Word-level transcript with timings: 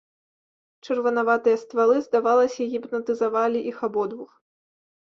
Чырванаватыя 0.87 1.57
ствалы, 1.65 1.95
здавалася, 2.09 2.61
гіпнатызавалі 2.73 3.67
іх 3.75 3.89
абодвух. 3.91 4.31